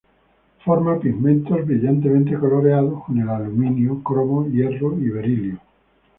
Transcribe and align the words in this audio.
Forma 0.65 0.99
pigmentos 0.99 1.63
brillantemente 1.67 2.35
coloreados 2.39 3.03
con 3.03 3.19
el 3.19 3.29
aluminio, 3.29 4.01
cromo, 4.01 4.47
hierro 4.49 4.97
y 4.99 5.09
berilio. 5.11 5.59